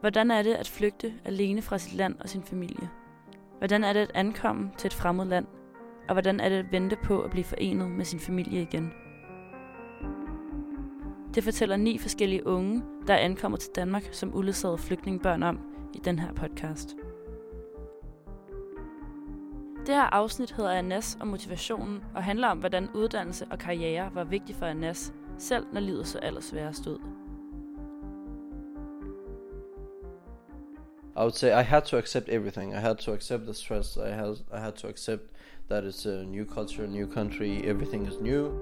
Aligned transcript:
Hvordan 0.00 0.30
er 0.30 0.42
det 0.42 0.54
at 0.54 0.68
flygte 0.68 1.14
alene 1.24 1.62
fra 1.62 1.78
sit 1.78 1.94
land 1.94 2.16
og 2.20 2.28
sin 2.28 2.42
familie? 2.42 2.88
Hvordan 3.58 3.84
er 3.84 3.92
det 3.92 4.00
at 4.00 4.10
ankomme 4.14 4.70
til 4.78 4.88
et 4.88 4.94
fremmed 4.94 5.24
land? 5.24 5.46
Og 6.08 6.14
hvordan 6.14 6.40
er 6.40 6.48
det 6.48 6.56
at 6.56 6.72
vente 6.72 6.96
på 7.04 7.20
at 7.22 7.30
blive 7.30 7.44
forenet 7.44 7.90
med 7.90 8.04
sin 8.04 8.20
familie 8.20 8.62
igen? 8.62 8.92
Det 11.34 11.44
fortæller 11.44 11.76
ni 11.76 11.98
forskellige 11.98 12.46
unge, 12.46 12.82
der 13.06 13.14
er 13.14 13.18
ankommet 13.18 13.60
til 13.60 13.70
Danmark 13.76 14.08
som 14.12 14.34
uledsagede 14.34 14.78
flygtningebørn 14.78 15.42
om 15.42 15.60
i 15.94 15.98
den 15.98 16.18
her 16.18 16.32
podcast. 16.32 16.96
Det 19.86 19.94
her 19.94 20.14
afsnit 20.14 20.52
hedder 20.52 20.70
Anas 20.70 21.16
og 21.20 21.26
motivationen 21.26 22.04
og 22.14 22.24
handler 22.24 22.48
om, 22.48 22.58
hvordan 22.58 22.88
uddannelse 22.94 23.46
og 23.50 23.58
karriere 23.58 24.14
var 24.14 24.24
vigtig 24.24 24.56
for 24.56 24.66
Anas, 24.66 25.12
selv 25.38 25.66
når 25.72 25.80
livet 25.80 26.06
så 26.06 26.18
allersværest 26.18 26.86
ud. 26.86 26.98
I 31.18 31.22
would 31.22 31.34
say 31.34 31.52
I 31.52 31.62
had 31.62 31.84
to 31.86 31.96
accept 31.96 32.28
everything. 32.28 32.74
I 32.74 32.78
had 32.78 32.98
to 32.98 33.12
accept 33.12 33.46
the 33.46 33.54
stress. 33.54 33.96
I 33.96 34.10
had 34.10 34.36
I 34.52 34.60
had 34.60 34.74
to 34.74 34.86
accept 34.86 35.22
that 35.68 35.84
it's 35.84 36.06
a 36.06 36.24
new 36.24 36.44
culture, 36.44 36.86
new 36.86 37.08
country. 37.08 37.64
Everything 37.64 38.06
is 38.06 38.20
new. 38.20 38.52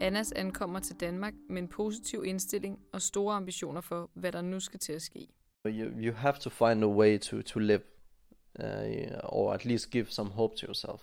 Annas 0.00 0.32
ankommer 0.32 0.80
til 0.80 0.96
Danmark 0.96 1.34
med 1.48 1.62
en 1.62 1.68
positiv 1.68 2.24
indstilling 2.26 2.78
og 2.92 3.02
store 3.02 3.34
ambitioner 3.34 3.80
for, 3.80 4.10
hvad 4.14 4.32
der 4.32 4.42
nu 4.42 4.60
skal 4.60 4.80
til 4.80 4.92
at 4.92 5.02
ske. 5.02 5.28
You 5.66 5.90
you 6.04 6.12
have 6.12 6.34
to 6.40 6.50
find 6.50 6.84
a 6.84 6.88
way 6.88 7.18
to 7.18 7.42
to 7.42 7.58
live, 7.60 7.80
uh, 8.58 9.18
or 9.24 9.54
at 9.54 9.64
least 9.64 9.90
give 9.90 10.06
some 10.10 10.30
hope 10.30 10.56
to 10.56 10.66
yourself. 10.66 11.00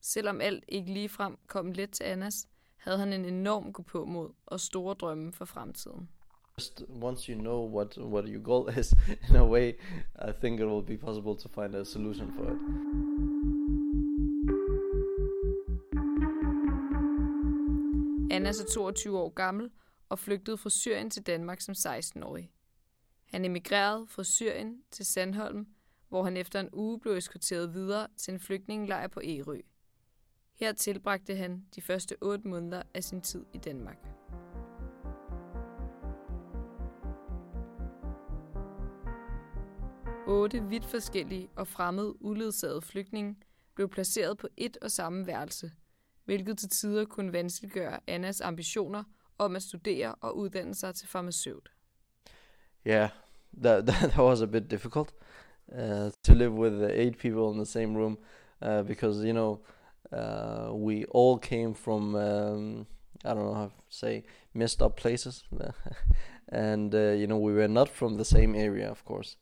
Selvom 0.00 0.40
alt 0.40 0.64
ikke 0.68 0.92
ligefrem 0.92 1.38
kom 1.46 1.72
let 1.72 1.90
til 1.90 2.04
Annas, 2.04 2.48
havde 2.76 2.98
han 2.98 3.12
en 3.12 3.24
enorm 3.24 3.72
gå 3.72 3.82
på 3.82 4.04
mod 4.04 4.30
og 4.46 4.60
store 4.60 4.94
drømme 4.94 5.32
for 5.32 5.44
fremtiden. 5.44 6.08
Just 6.58 6.82
once 7.02 7.32
you 7.32 7.40
know 7.40 7.76
what 7.76 7.98
what 7.98 8.24
your 8.28 8.42
goal 8.42 8.68
is, 8.78 8.94
in 9.30 9.36
a 9.36 9.46
way, 9.46 9.72
I 10.28 10.32
think 10.40 10.60
it 10.60 10.66
will 10.66 10.86
be 10.86 10.96
possible 10.96 11.36
to 11.36 11.48
find 11.48 11.74
a 11.74 11.84
solution 11.84 12.32
for 12.32 12.44
it. 12.44 12.58
Annas 18.30 18.60
er 18.60 18.66
22 18.74 19.18
år 19.18 19.28
gammel 19.28 19.70
og 20.08 20.18
flygtede 20.18 20.56
fra 20.56 20.70
Syrien 20.70 21.10
til 21.10 21.22
Danmark 21.22 21.60
som 21.60 21.72
16-årig. 21.78 22.50
Han 23.24 23.44
emigrerede 23.44 24.06
fra 24.06 24.24
Syrien 24.24 24.82
til 24.90 25.06
Sandholm, 25.06 25.66
hvor 26.08 26.24
han 26.24 26.36
efter 26.36 26.60
en 26.60 26.70
uge 26.72 27.00
blev 27.00 27.12
eskorteret 27.12 27.74
videre 27.74 28.06
til 28.16 28.34
en 28.34 28.40
flygtningelejr 28.40 29.08
på 29.08 29.20
Ærø. 29.24 29.60
Her 30.54 30.72
tilbragte 30.72 31.36
han 31.36 31.64
de 31.74 31.82
første 31.82 32.16
8 32.20 32.48
måneder 32.48 32.82
af 32.94 33.04
sin 33.04 33.20
tid 33.20 33.44
i 33.52 33.58
Danmark. 33.58 33.98
Otte 40.26 40.62
vidt 40.62 40.84
forskellige 40.84 41.48
og 41.56 41.68
fremmede 41.68 42.22
uledsagede 42.22 42.82
flygtninge 42.82 43.36
blev 43.74 43.88
placeret 43.88 44.38
på 44.38 44.48
et 44.56 44.76
og 44.82 44.90
samme 44.90 45.26
værelse, 45.26 45.72
hvilket 46.24 46.58
til 46.58 46.68
tider 46.68 47.04
kunne 47.04 47.32
vanskeliggøre 47.32 48.00
Annas 48.06 48.40
ambitioner 48.40 49.04
om 49.38 49.56
at 49.56 49.62
studere 49.62 50.14
og 50.14 50.36
uddanne 50.36 50.74
sig 50.74 50.94
til 50.94 51.08
farmaceut. 51.08 51.72
Yeah, 52.86 53.08
that 53.62 53.86
that, 53.86 54.10
that 54.10 54.24
was 54.24 54.42
a 54.42 54.46
bit 54.46 54.70
difficult 54.70 55.14
uh, 55.76 56.10
to 56.22 56.34
live 56.34 56.54
with 56.54 56.82
eight 56.82 57.18
people 57.18 57.50
in 57.50 57.58
the 57.58 57.66
same 57.66 57.94
room 57.94 58.18
uh, 58.62 58.82
because 58.82 59.22
you 59.24 59.32
know 59.32 59.60
uh, 60.12 60.70
we 60.72 61.04
all 61.06 61.38
came 61.38 61.74
from 61.74 62.14
um, 62.14 62.86
I 63.24 63.34
don't 63.34 63.44
know 63.44 63.54
how 63.54 63.66
to 63.66 63.72
say 63.88 64.24
messed 64.54 64.80
up 64.80 64.96
places, 64.96 65.44
and 66.48 66.94
uh, 66.94 67.10
you 67.10 67.26
know 67.26 67.38
we 67.38 67.52
were 67.52 67.68
not 67.68 67.88
from 67.88 68.16
the 68.16 68.24
same 68.24 68.54
area, 68.54 68.90
of 68.90 69.04
course. 69.04 69.36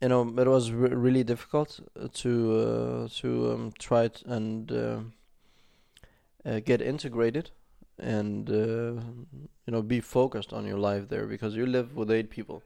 You 0.00 0.08
know, 0.08 0.22
it 0.22 0.46
was 0.46 0.70
re- 0.70 0.90
really 0.94 1.24
difficult 1.24 1.80
to 2.14 2.60
uh, 2.60 3.08
to 3.20 3.52
um, 3.52 3.72
try 3.78 4.08
t- 4.08 4.24
and 4.26 4.70
uh, 6.44 6.60
get 6.60 6.80
integrated 6.80 7.50
and 7.98 8.48
you 8.48 9.72
know 9.72 9.82
be 9.82 10.00
focused 10.00 10.52
on 10.52 10.66
your 10.66 10.78
life 10.78 11.08
there 11.08 11.26
because 11.26 11.56
you 11.56 11.66
live 11.66 11.94
with 11.94 12.10
eight 12.10 12.30
people 12.30 12.62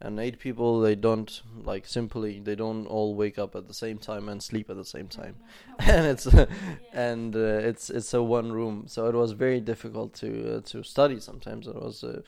and 0.00 0.20
eight 0.20 0.38
people 0.38 0.80
they 0.80 0.94
don't 0.94 1.42
like 1.64 1.86
simply 1.86 2.40
they 2.40 2.54
don't 2.54 2.86
all 2.86 3.14
wake 3.14 3.38
up 3.38 3.56
at 3.56 3.66
the 3.66 3.74
same 3.74 3.98
time 3.98 4.28
and 4.28 4.42
sleep 4.42 4.70
at 4.70 4.76
the 4.76 4.84
same 4.84 5.08
time. 5.08 5.36
And 5.80 6.06
it's 6.06 6.26
and 6.92 7.34
uh, 7.36 7.38
it's 7.70 7.90
it's 7.90 8.14
a 8.14 8.22
one 8.22 8.52
room. 8.52 8.84
So 8.86 9.06
it 9.08 9.14
was 9.14 9.32
very 9.32 9.60
difficult 9.60 10.14
to 10.14 10.56
uh, 10.56 10.60
to 10.66 10.82
study 10.82 11.20
sometimes. 11.20 11.66
It 11.66 11.74
was 11.76 12.04
uh, 12.04 12.22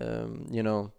um, 0.00 0.46
you 0.50 0.62
know 0.62 0.92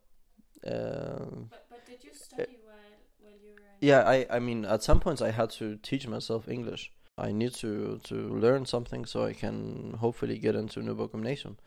uh, 0.65 1.25
But, 1.49 1.65
but 1.69 1.85
did 1.85 2.03
you 2.03 2.11
study 2.13 2.57
while, 2.63 2.75
while 3.19 3.33
you 3.43 3.51
were 3.53 3.61
yeah 3.81 4.01
i 4.07 4.25
i 4.29 4.39
mean 4.39 4.65
at 4.65 4.83
some 4.83 4.99
points 4.99 5.21
i 5.21 5.31
had 5.31 5.49
to 5.51 5.77
teach 5.77 6.07
myself 6.07 6.47
english. 6.47 6.91
I 7.17 7.31
need 7.31 7.53
to 7.55 7.99
to 8.03 8.15
learn 8.15 8.65
something 8.65 9.05
so 9.05 9.23
i 9.25 9.33
can 9.33 9.95
hopefully 9.99 10.37
get 10.37 10.55
into 10.55 10.81
Nyborg 10.81 11.11
Gymnasium 11.11 11.57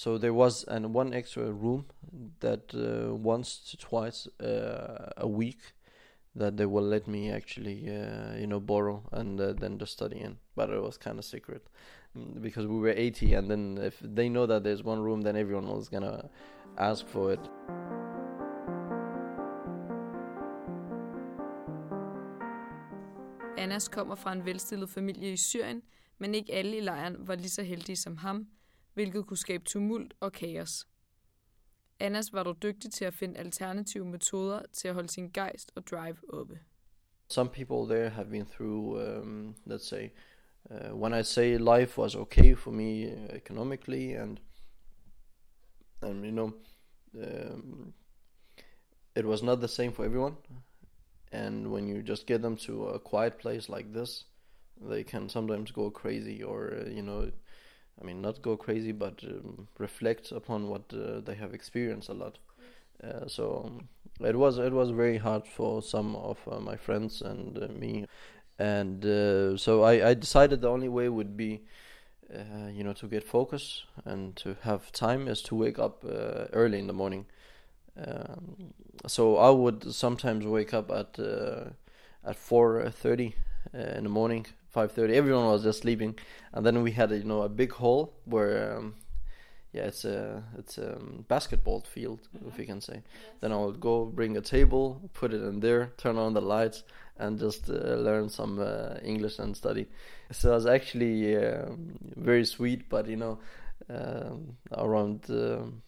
so 0.00 0.16
there 0.16 0.32
was 0.32 0.64
an 0.64 0.94
one 0.94 1.12
extra 1.12 1.52
room 1.52 1.84
that 2.40 2.74
uh, 2.74 3.14
once 3.14 3.58
to 3.68 3.76
twice 3.76 4.26
uh, 4.42 5.12
a 5.18 5.28
week 5.28 5.74
that 6.34 6.56
they 6.56 6.64
will 6.64 6.88
let 6.94 7.06
me 7.06 7.30
actually 7.30 7.78
uh, 7.86 8.34
you 8.34 8.46
know 8.46 8.60
borrow 8.60 9.02
and 9.12 9.38
uh, 9.38 9.52
then 9.52 9.78
just 9.78 9.92
study 9.92 10.18
in. 10.18 10.38
But 10.56 10.70
it 10.70 10.80
was 10.80 10.96
kind 10.96 11.18
of 11.18 11.24
secret 11.26 11.66
mm, 12.16 12.40
because 12.40 12.66
we 12.66 12.78
were 12.78 12.94
80 12.96 13.34
and 13.34 13.50
then 13.50 13.78
if 13.82 14.00
they 14.00 14.30
know 14.30 14.46
that 14.46 14.64
there's 14.64 14.82
one 14.82 15.02
room 15.02 15.20
then 15.20 15.36
everyone 15.36 15.68
was 15.68 15.90
gonna 15.90 16.30
ask 16.78 17.06
for 17.06 17.32
it. 17.34 17.50
Annas 23.58 23.88
kommer 23.88 24.14
fra 24.14 24.32
en 24.32 24.46
velstillet 24.46 24.90
familie 24.90 25.32
i 25.32 25.36
Syrien, 25.36 25.82
men 26.18 26.34
ikke 26.34 26.52
alle 26.52 26.76
i 26.76 26.80
lejren 26.80 27.16
var 27.18 27.34
lige 27.34 27.50
så 27.50 27.62
heldige 27.62 27.96
som 27.96 28.16
ham, 28.16 28.46
hvilket 28.94 29.26
kunne 29.26 29.36
skabe 29.36 29.64
tumult 29.64 30.14
og 30.20 30.32
kaos. 30.32 30.86
Annas 32.00 32.32
var 32.32 32.42
dog 32.42 32.62
dygtig 32.62 32.92
til 32.92 33.04
at 33.04 33.14
finde 33.14 33.38
alternative 33.38 34.04
metoder 34.04 34.62
til 34.72 34.88
at 34.88 34.94
holde 34.94 35.08
sin 35.08 35.30
gejst 35.30 35.72
og 35.74 35.86
drive 35.86 36.16
oppe. 36.28 36.60
some 37.30 37.48
people 37.48 37.86
there 37.86 38.10
have 38.10 38.30
been 38.30 38.44
through 38.44 39.00
um, 39.00 39.54
let's 39.66 39.88
say 39.88 40.12
uh, 40.70 40.94
when 40.96 41.14
i 41.14 41.22
say 41.22 41.56
life 41.56 41.96
was 41.96 42.16
okay 42.16 42.54
for 42.54 42.72
me 42.72 43.06
uh, 43.06 43.32
economically 43.32 44.14
and 44.14 44.40
and 46.02 46.24
you 46.24 46.32
know 46.32 46.52
um, 47.22 47.92
it 49.14 49.24
was 49.24 49.42
not 49.42 49.60
the 49.60 49.68
same 49.68 49.92
for 49.92 50.04
everyone 50.04 50.36
and 51.32 51.70
when 51.70 51.86
you 51.86 52.02
just 52.02 52.26
get 52.26 52.42
them 52.42 52.56
to 52.56 52.88
a 52.88 52.98
quiet 52.98 53.38
place 53.38 53.68
like 53.68 53.92
this 53.92 54.24
they 54.88 55.04
can 55.04 55.28
sometimes 55.28 55.70
go 55.70 55.88
crazy 55.90 56.42
or 56.42 56.74
uh, 56.80 56.88
you 56.90 57.02
know 57.02 57.30
i 58.00 58.04
mean 58.04 58.20
not 58.20 58.42
go 58.42 58.56
crazy 58.56 58.92
but 58.92 59.22
um, 59.24 59.68
reflect 59.78 60.32
upon 60.32 60.68
what 60.68 60.82
uh, 60.92 61.20
they 61.20 61.34
have 61.34 61.54
experienced 61.54 62.08
a 62.08 62.14
lot. 62.14 62.38
Uh, 63.02 63.26
so 63.26 63.64
um, 63.66 63.88
it 64.26 64.36
was 64.36 64.58
it 64.58 64.72
was 64.72 64.90
very 64.90 65.18
hard 65.18 65.46
for 65.46 65.82
some 65.82 66.16
of 66.16 66.38
uh, 66.50 66.60
my 66.60 66.76
friends 66.76 67.22
and 67.22 67.58
uh, 67.58 67.68
me. 67.68 68.06
And 68.58 69.04
uh, 69.06 69.56
so 69.56 69.82
I, 69.82 70.10
I 70.10 70.14
decided 70.14 70.60
the 70.60 70.68
only 70.68 70.88
way 70.88 71.08
would 71.08 71.36
be 71.36 71.62
uh, 72.34 72.68
you 72.70 72.84
know 72.84 72.92
to 72.94 73.06
get 73.06 73.24
focus 73.24 73.84
and 74.04 74.36
to 74.36 74.56
have 74.62 74.92
time 74.92 75.28
is 75.28 75.42
to 75.42 75.54
wake 75.54 75.78
up 75.78 76.04
early 76.52 76.78
in 76.78 76.86
the 76.86 76.92
morning. 76.92 77.26
Um, 77.96 78.72
so 79.06 79.36
I 79.36 79.50
would 79.50 79.94
sometimes 79.94 80.44
wake 80.44 80.74
up 80.74 80.90
at 80.90 81.18
at 82.24 82.36
4:30 82.36 83.34
uh, 83.74 83.78
in 83.78 84.04
the 84.04 84.10
morning 84.10 84.46
5:30 84.74 85.14
everyone 85.14 85.46
was 85.46 85.62
just 85.62 85.82
sleeping 85.82 86.16
and 86.52 86.64
then 86.64 86.82
we 86.82 86.92
had 86.92 87.12
a, 87.12 87.18
you 87.18 87.24
know 87.24 87.42
a 87.42 87.48
big 87.48 87.72
hall 87.72 88.14
where 88.24 88.76
um, 88.76 88.94
yeah, 89.72 89.82
it's 89.82 90.04
a 90.04 90.42
it's 90.58 90.78
a 90.78 90.98
basketball 91.28 91.82
field, 91.82 92.28
if 92.48 92.58
you 92.58 92.66
can 92.66 92.80
say. 92.80 93.02
Then 93.40 93.52
I 93.52 93.56
would 93.56 93.78
go 93.78 94.04
bring 94.04 94.36
a 94.36 94.40
table, 94.40 95.10
put 95.14 95.32
it 95.32 95.42
in 95.42 95.60
there, 95.60 95.92
turn 95.96 96.16
on 96.18 96.34
the 96.34 96.40
lights, 96.40 96.82
and 97.18 97.38
just 97.38 97.70
uh, 97.70 97.74
learn 97.74 98.28
some 98.30 98.58
uh, 98.58 98.96
English 99.04 99.38
and 99.38 99.56
study. 99.56 99.86
So 100.32 100.50
it 100.50 100.54
was 100.54 100.66
actually 100.66 101.36
um, 101.36 101.98
very 102.16 102.44
sweet, 102.44 102.88
but 102.88 103.06
you 103.06 103.16
know, 103.16 103.38
um, 103.88 104.56
around 104.72 105.26
um 105.30 105.82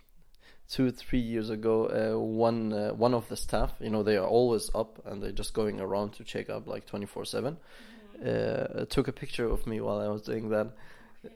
two 0.69 0.93
three 0.93 1.19
years 1.19 1.51
ago, 1.51 1.87
uh, 1.87 2.19
one 2.19 2.73
uh, 2.73 2.91
one 2.91 3.15
of 3.15 3.29
the 3.29 3.37
staff, 3.37 3.73
you 3.81 3.91
know, 3.91 4.05
they 4.05 4.17
are 4.17 4.27
always 4.27 4.71
up 4.77 5.05
and 5.07 5.21
they're 5.21 5.33
just 5.33 5.55
going 5.55 5.81
around 5.81 6.13
to 6.13 6.25
check 6.25 6.49
up 6.49 6.69
like 6.69 6.87
twenty 6.87 7.07
four 7.07 7.25
seven. 7.25 7.57
Uh, 8.23 8.85
took 8.85 9.09
a 9.09 9.13
picture 9.13 9.47
of 9.51 9.67
me 9.67 9.81
while 9.81 10.01
I 10.01 10.09
was 10.09 10.23
doing 10.23 10.49
that, 10.51 10.67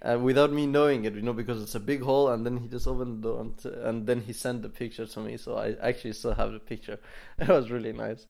uh, 0.03 0.19
without 0.23 0.53
me 0.53 0.67
knowing 0.67 1.05
it, 1.05 1.15
you 1.15 1.23
know, 1.23 1.33
because 1.33 1.63
it's 1.63 1.75
a 1.75 1.81
big 1.81 2.03
hole, 2.03 2.29
and 2.29 2.47
then 2.47 2.59
he 2.59 2.69
just 2.69 2.87
opened 2.87 3.17
the 3.17 3.29
door, 3.29 3.41
and, 3.41 3.59
t- 3.59 3.89
and 3.89 4.07
then 4.07 4.21
he 4.21 4.33
sent 4.33 4.63
the 4.63 4.69
picture 4.69 5.07
to 5.07 5.21
me, 5.21 5.37
so 5.37 5.57
I 5.57 5.75
actually 5.81 6.13
still 6.13 6.35
have 6.35 6.53
the 6.53 6.61
picture. 6.61 6.99
It 7.39 7.49
was 7.49 7.71
really 7.71 7.93
nice. 7.93 8.27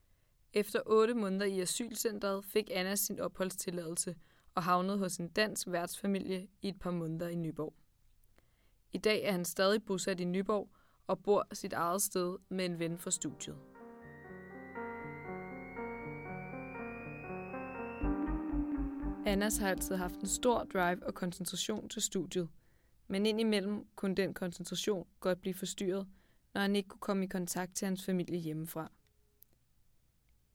Efter 0.53 0.81
otte 0.87 1.15
måneder 1.15 1.47
i 1.47 1.61
asylcentret 1.61 2.45
fik 2.45 2.71
Anna 2.75 2.95
sin 2.95 3.21
opholdstilladelse 3.21 4.15
og 4.55 4.63
havnede 4.63 4.99
hos 4.99 5.17
en 5.17 5.29
dansk 5.29 5.69
værtsfamilie 5.71 6.47
i 6.63 6.69
et 6.69 6.81
par 6.81 6.91
måneder 6.91 7.29
i 7.29 7.35
Nyborg. 7.35 7.75
I 8.93 8.99
dag 8.99 9.25
er 9.25 9.33
han 9.33 9.45
stadig 9.45 9.83
bosat 9.83 10.21
i 10.21 10.25
Nyborg 10.25 10.69
og 11.07 11.23
bor 11.23 11.47
sit 11.53 11.73
eget 11.73 12.03
sted 12.03 12.37
med 12.49 12.65
en 12.65 12.79
ven 12.79 12.99
fra 12.99 13.11
studiet. 13.11 13.76
Annas 19.27 19.57
har 19.57 19.69
altid 19.69 19.97
haft 19.97 20.21
en 20.21 20.27
stor 20.27 20.65
drive 20.65 21.07
og 21.07 21.15
koncentration 21.15 21.89
til 21.89 22.03
studiet, 22.03 22.49
men 23.09 23.27
indimellem 23.27 23.87
kunne 23.97 24.15
den 24.15 24.35
koncentration 24.35 25.07
godt 25.21 25.41
blive 25.41 25.55
forstyrret, 25.55 26.07
når 26.55 26.61
han 26.61 26.77
ikke 26.77 26.89
kunne 26.89 27.01
komme 27.01 27.25
i 27.25 27.27
kontakt 27.27 27.77
til 27.77 27.87
hans 27.87 28.05
familie 28.05 28.39
hjemmefra. 28.39 28.91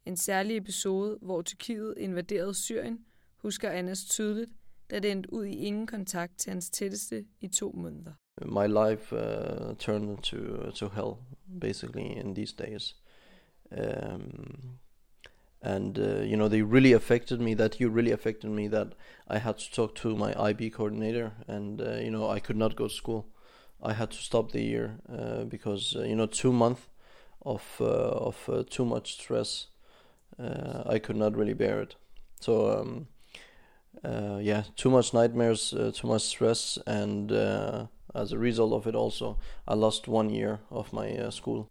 En 0.05 0.17
særlig 0.17 0.57
episode, 0.57 1.17
hvor 1.21 1.41
Tyrkiet 1.41 1.93
invaderede 1.97 2.53
Syrien, 2.53 3.05
husker 3.37 3.69
Annas 3.69 4.05
tydeligt, 4.05 4.51
da 4.91 4.99
det 4.99 5.11
endte 5.11 5.33
ud 5.33 5.45
i 5.45 5.55
ingen 5.55 5.87
kontakt 5.87 6.37
til 6.37 6.49
hans 6.49 6.69
tætteste 6.69 7.25
i 7.41 7.47
to 7.47 7.71
måneder. 7.71 8.13
My 8.45 8.67
life 8.67 9.15
uh, 9.15 9.75
turned 9.77 10.17
to 10.17 10.71
to 10.71 10.89
hell 10.89 11.13
basically 11.61 12.03
in 12.03 12.35
these 12.35 12.55
days. 12.55 12.95
Um, 13.71 14.79
and 15.61 15.99
uh, 15.99 16.21
you 16.21 16.35
know 16.35 16.47
they 16.47 16.61
really 16.61 16.93
affected 16.93 17.39
me 17.39 17.53
that 17.53 17.79
you 17.79 17.89
really 17.89 18.11
affected 18.11 18.49
me 18.49 18.67
that 18.67 18.93
i 19.27 19.37
had 19.37 19.57
to 19.59 19.71
talk 19.71 19.93
to 19.93 20.15
my 20.15 20.33
ib 20.49 20.69
coordinator 20.71 21.33
and 21.47 21.81
uh, 21.81 21.95
you 21.95 22.09
know 22.09 22.29
i 22.29 22.39
could 22.39 22.57
not 22.57 22.75
go 22.75 22.87
to 22.87 22.93
school. 22.93 23.27
I 23.83 23.93
had 23.93 24.11
to 24.11 24.17
stop 24.17 24.51
the 24.51 24.61
year 24.61 24.99
uh, 25.11 25.43
because 25.45 25.95
uh, 25.95 26.03
you 26.03 26.15
know 26.15 26.27
two 26.27 26.53
months 26.53 26.87
of 27.43 27.63
uh, 27.79 27.85
of 27.85 28.37
uh, 28.47 28.63
too 28.69 28.85
much 28.85 29.13
stress 29.13 29.67
i 30.39 30.97
could 30.97 31.17
not 31.17 31.35
really 31.35 31.53
bear 31.53 31.81
it. 31.81 31.95
So 32.39 32.79
um, 32.79 33.07
yeah 34.41 34.63
too 34.75 34.89
much 34.89 35.13
nightmares 35.13 35.73
too 35.93 36.07
much 36.07 36.23
stress 36.23 36.77
and 36.87 37.31
as 38.13 38.31
a 38.31 38.37
result 38.37 38.73
of 38.73 38.87
it 38.87 38.95
also 38.95 39.37
i 39.67 39.73
lost 39.73 40.07
one 40.07 40.29
year 40.29 40.59
of 40.69 40.93
my 40.93 41.29
school 41.29 41.69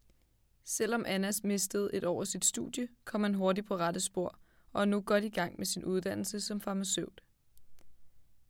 Selvom 0.65 1.05
Annas 1.07 1.45
mistede 1.45 1.91
et 1.93 2.05
år 2.05 2.21
af 2.21 2.27
sit 2.27 2.45
studie, 2.45 2.89
kom 3.05 3.23
han 3.23 3.35
hurtigt 3.35 3.67
på 3.67 3.77
rette 3.77 4.01
spor 4.01 4.39
og 4.73 4.81
er 4.81 4.85
nu 4.85 5.01
godt 5.01 5.25
i 5.25 5.29
gang 5.29 5.55
med 5.59 5.67
sin 5.67 5.85
uddannelse 5.85 6.41
som 6.41 6.61
farmaceut. 6.61 7.21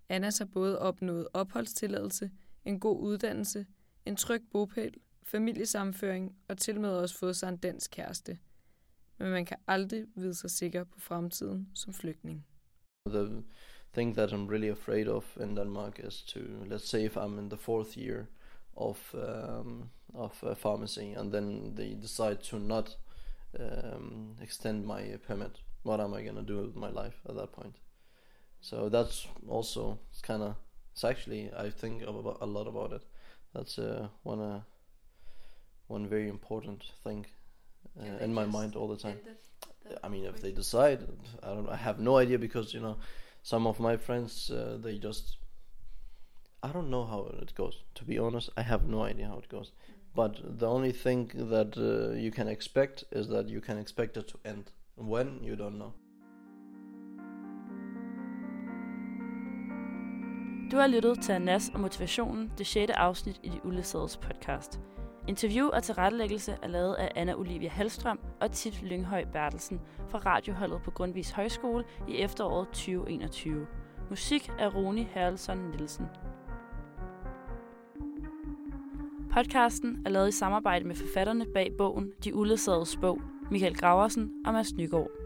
Annas 0.08 0.38
har 0.38 0.44
både 0.44 0.78
opnået 0.78 1.28
opholdstilladelse, 1.32 2.30
en 2.64 2.80
god 2.80 3.00
uddannelse, 3.00 3.66
en 4.06 4.16
tryg 4.16 4.42
bopæl, 4.52 4.94
familiesamføring 5.22 6.36
og 6.48 6.58
til 6.58 6.80
med 6.80 6.90
også 6.90 7.18
fået 7.18 7.36
sig 7.36 7.48
en 7.48 7.56
dansk 7.56 7.90
kæreste. 7.90 8.38
Men 9.18 9.30
man 9.30 9.44
kan 9.44 9.56
aldrig 9.66 10.06
vide 10.14 10.34
sig 10.34 10.50
sikker 10.50 10.84
på 10.84 11.00
fremtiden 11.00 11.68
som 11.74 11.92
flygtning. 11.92 12.46
The 13.08 13.42
thing 13.92 14.14
that 14.14 14.32
I'm 14.32 14.50
really 14.50 14.70
afraid 14.70 15.08
of 15.08 15.36
in 15.36 15.56
Denmark 15.56 15.98
is 15.98 16.22
to, 16.22 16.40
let's 16.40 16.86
say 16.86 17.04
if 17.04 17.16
I'm 17.16 17.38
in 17.38 17.50
the 17.50 17.58
fourth 17.58 17.98
year– 17.98 18.26
of 18.76 19.14
um, 19.14 19.90
of 20.14 20.32
uh, 20.44 20.54
pharmacy, 20.54 21.12
and 21.12 21.32
then 21.32 21.74
they 21.74 21.94
decide 21.94 22.42
to 22.44 22.58
not 22.58 22.96
um, 23.58 24.36
extend 24.40 24.86
my 24.86 25.18
permit. 25.26 25.58
What 25.82 26.00
am 26.00 26.14
I 26.14 26.22
gonna 26.22 26.42
do 26.42 26.58
with 26.58 26.76
my 26.76 26.90
life 26.90 27.20
at 27.28 27.36
that 27.36 27.52
point? 27.52 27.76
So 28.60 28.88
that's 28.88 29.26
also 29.48 29.98
it's 30.10 30.20
kind 30.20 30.42
of 30.42 30.56
it's 30.92 31.04
actually 31.04 31.50
I 31.56 31.70
think 31.70 32.02
about 32.02 32.38
a 32.40 32.46
lot 32.46 32.66
about 32.66 32.92
it. 32.92 33.02
That's 33.54 33.78
uh, 33.78 34.08
one 34.22 34.40
uh, 34.40 34.60
one 35.88 36.06
very 36.08 36.28
important 36.28 36.84
thing 37.04 37.26
uh, 38.00 38.24
in 38.24 38.32
my 38.32 38.46
mind 38.46 38.76
all 38.76 38.88
the 38.88 38.96
time. 38.96 39.18
I 40.04 40.08
mean, 40.08 40.24
if 40.24 40.40
they 40.40 40.52
decide, 40.52 41.06
I 41.42 41.48
don't. 41.48 41.68
I 41.68 41.76
have 41.76 41.98
no 41.98 42.16
idea 42.18 42.38
because 42.38 42.72
you 42.74 42.80
know, 42.80 42.96
some 43.42 43.66
of 43.66 43.80
my 43.80 43.96
friends 43.96 44.50
uh, 44.50 44.78
they 44.80 44.98
just 44.98 45.38
I 46.62 46.72
don't 46.72 46.90
know 46.90 47.04
how 47.04 47.30
it 47.40 47.54
goes. 47.54 47.82
To 47.96 48.04
be 48.04 48.18
honest, 48.18 48.50
I 48.56 48.62
have 48.62 48.84
no 48.84 49.02
idea 49.02 49.26
how 49.28 49.38
it 49.38 49.48
goes. 49.48 49.72
But 50.14 50.42
the 50.58 50.66
only 50.66 50.92
thing 50.92 51.30
that 51.30 51.76
uh, 51.76 52.24
you 52.24 52.30
can 52.32 52.48
expect 52.48 53.04
is 53.12 53.26
that 53.26 53.46
you 53.48 53.60
can 53.60 53.78
expect 53.78 54.16
it 54.16 54.24
to 54.24 54.38
end. 54.44 54.64
When 54.96 55.28
you 55.42 55.54
don't 55.56 55.76
know. 55.76 55.92
Du 60.70 60.76
har 60.76 60.86
lyttet 60.86 61.20
til 61.22 61.40
Nas 61.40 61.70
og 61.74 61.80
Motivationen, 61.80 62.52
det 62.58 62.66
sjette 62.66 62.98
afsnit 62.98 63.40
i 63.42 63.48
de 63.48 63.60
uledsagede 63.64 64.18
podcast. 64.22 64.80
Interview 65.28 65.68
og 65.68 65.82
tilrettelæggelse 65.82 66.56
er 66.62 66.68
lavet 66.68 66.94
af 66.94 67.12
Anna 67.16 67.34
Olivia 67.34 67.68
Halstrøm 67.68 68.20
og 68.40 68.52
Tit 68.52 68.82
Lynghøj 68.82 69.24
Bertelsen 69.32 69.80
fra 70.08 70.18
radioholdet 70.18 70.82
på 70.82 70.90
Grundvis 70.90 71.30
Højskole 71.30 71.84
i 72.08 72.16
efteråret 72.16 72.68
2021. 72.68 73.66
Musik 74.10 74.50
af 74.58 74.74
Roni 74.74 75.02
Herlson 75.02 75.58
Nielsen. 75.58 76.06
Podcasten 79.32 80.02
er 80.06 80.10
lavet 80.10 80.28
i 80.28 80.32
samarbejde 80.32 80.84
med 80.84 80.94
forfatterne 80.94 81.46
bag 81.54 81.72
bogen 81.78 82.12
De 82.24 82.34
Uledsagedes 82.34 82.96
bog, 82.96 83.20
Michael 83.50 83.76
Graversen 83.76 84.30
og 84.46 84.52
Mads 84.52 84.74
Nygaard. 84.74 85.19